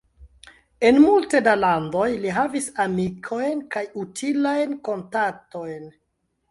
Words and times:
En 0.89 0.95
multe 1.03 1.41
da 1.49 1.53
landoj 1.59 2.07
li 2.25 2.33
havis 2.39 2.71
amikojn 2.87 3.63
kaj 3.77 3.87
utilajn 4.07 4.77
kontaktojn. 4.91 5.91